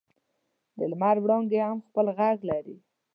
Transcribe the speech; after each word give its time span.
د 0.77 0.79
لمر 0.91 1.15
وړانګې 1.23 1.59
هم 1.67 1.79
خپل 1.87 2.05
ږغ 2.17 2.37
لري. 2.49 2.75